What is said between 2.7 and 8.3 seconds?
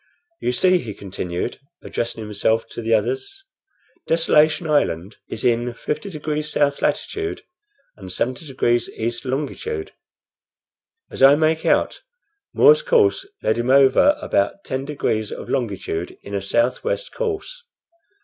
the others, "Desolation Island is in 50 degrees south latitude and